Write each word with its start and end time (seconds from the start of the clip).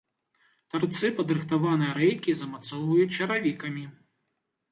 Тарцы 0.75 1.09
падрыхтаванай 1.17 1.91
рэйкі 1.99 2.35
замацоўваюць 2.39 3.15
чаравікамі. 3.21 3.83